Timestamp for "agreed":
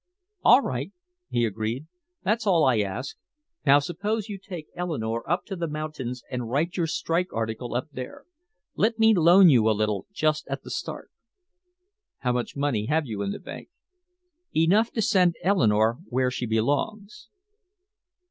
1.45-1.85